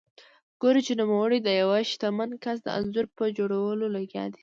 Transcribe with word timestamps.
ګوري 0.61 0.81
چې 0.87 0.93
نوموړی 1.01 1.39
د 1.41 1.49
یوه 1.61 1.79
شتمن 1.91 2.31
کس 2.43 2.57
د 2.63 2.67
انځور 2.79 3.05
په 3.17 3.23
جوړولو 3.37 3.85
لګیا 3.95 4.25
دی. 4.33 4.39